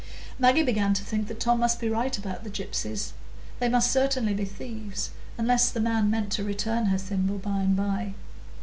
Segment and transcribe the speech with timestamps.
[0.39, 3.11] Maggie began to think that Tom must be right about the gypsies;
[3.59, 7.75] they must certainly be thieves, unless the man meant to return her thimble by and
[7.75, 8.15] by.